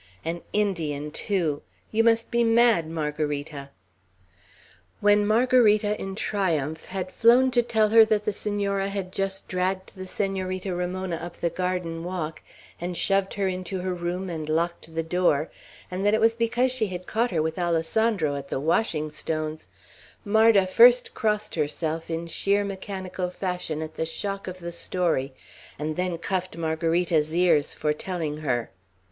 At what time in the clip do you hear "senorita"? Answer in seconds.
10.07-10.73